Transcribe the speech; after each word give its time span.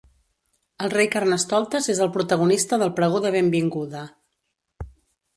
El 0.85 0.91
Rei 0.93 1.09
Carnestoltes 1.15 1.89
és 1.93 2.01
el 2.05 2.09
protagonista 2.15 2.79
del 2.83 2.93
pregó 3.01 3.21
de 3.27 3.33
benvinguda. 3.35 4.01